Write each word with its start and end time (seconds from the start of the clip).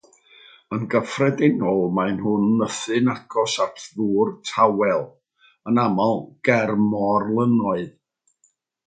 Yn 0.75 0.85
gyffredinol 0.91 1.83
maen 1.97 2.15
nhw'n 2.21 2.47
nythu'n 2.61 3.11
agos 3.13 3.57
at 3.65 3.83
ddŵr 3.99 4.31
tawel, 4.53 5.05
yn 5.73 5.83
aml 5.83 6.15
ger 6.49 6.73
morlynnoedd. 6.87 7.93